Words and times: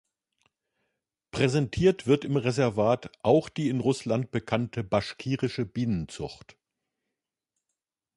Präsentiert 1.29 2.07
wird 2.07 2.25
im 2.25 2.35
Reservat 2.35 3.11
auch 3.21 3.49
die 3.49 3.69
in 3.69 3.79
Russland 3.81 4.31
bekannte 4.31 4.83
baschkirische 4.83 5.63
Bienenzucht. 5.63 6.57